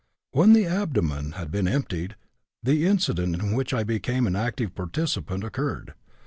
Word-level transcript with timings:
When 0.31 0.53
the 0.53 0.65
abdomen 0.65 1.33
had 1.33 1.51
been 1.51 1.67
emptied, 1.67 2.15
the 2.63 2.87
incident 2.87 3.35
in 3.35 3.53
which 3.53 3.71
I 3.71 3.83
became 3.83 4.25
an 4.25 4.35
active 4.35 4.73
participant 4.73 5.43
occurred. 5.43 5.93